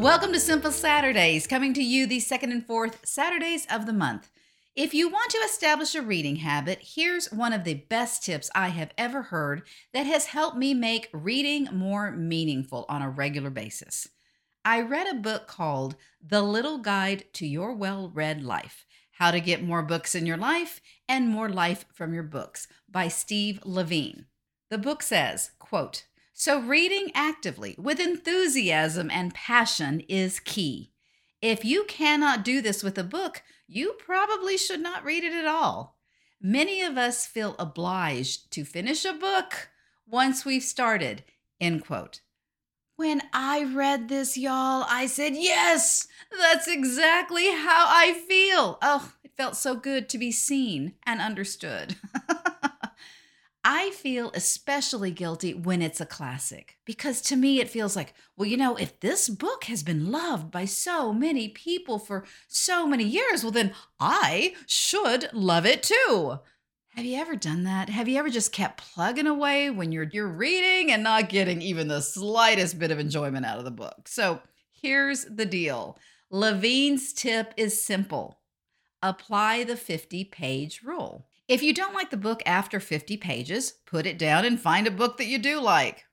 [0.00, 4.30] Welcome to Simple Saturdays, coming to you the second and fourth Saturdays of the month.
[4.74, 8.68] If you want to establish a reading habit, here's one of the best tips I
[8.68, 9.60] have ever heard
[9.92, 14.08] that has helped me make reading more meaningful on a regular basis.
[14.64, 18.86] I read a book called The Little Guide to Your Well Read Life
[19.18, 20.80] How to Get More Books in Your Life
[21.10, 24.24] and More Life from Your Books by Steve Leveen.
[24.70, 26.06] The book says, quote,
[26.40, 30.90] so, reading actively with enthusiasm and passion is key.
[31.42, 35.44] If you cannot do this with a book, you probably should not read it at
[35.44, 35.98] all.
[36.40, 39.68] Many of us feel obliged to finish a book
[40.06, 41.24] once we've started.
[41.60, 42.22] End quote.
[42.96, 48.78] When I read this, y'all, I said, Yes, that's exactly how I feel.
[48.80, 51.96] Oh, it felt so good to be seen and understood.
[53.62, 58.48] I feel especially guilty when it's a classic because to me it feels like, well,
[58.48, 63.04] you know, if this book has been loved by so many people for so many
[63.04, 66.38] years, well, then I should love it too.
[66.96, 67.88] Have you ever done that?
[67.90, 71.86] Have you ever just kept plugging away when you're you're reading and not getting even
[71.86, 74.08] the slightest bit of enjoyment out of the book?
[74.08, 74.40] So,
[74.72, 75.98] here's the deal.
[76.32, 78.40] Leveen's tip is simple.
[79.02, 81.29] Apply the 50-page rule.
[81.50, 84.90] If you don't like the book after 50 pages, put it down and find a
[84.92, 86.04] book that you do like.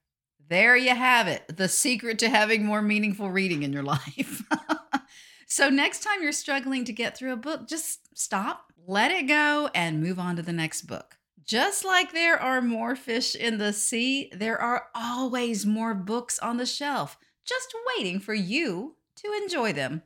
[0.49, 4.41] There you have it the secret to having more meaningful reading in your life.
[5.47, 9.69] so, next time you're struggling to get through a book, just stop, let it go,
[9.75, 11.19] and move on to the next book.
[11.45, 16.57] Just like there are more fish in the sea, there are always more books on
[16.57, 17.15] the shelf,
[17.45, 20.01] just waiting for you to enjoy them.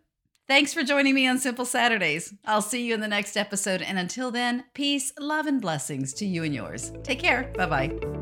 [0.52, 2.34] Thanks for joining me on Simple Saturdays.
[2.44, 3.82] I'll see you in the next episode.
[3.82, 6.92] And until then, peace, love, and blessings to you and yours.
[7.04, 7.54] Take care.
[7.56, 8.21] Bye bye.